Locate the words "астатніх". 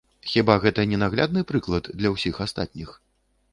2.49-2.89